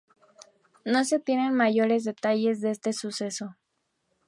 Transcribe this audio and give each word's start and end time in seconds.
No 0.83 1.03
se 1.05 1.19
tienen 1.19 1.53
mayores 1.53 2.03
detalles 2.05 2.59
de 2.61 2.71
este 2.71 2.91
suceso. 2.91 3.55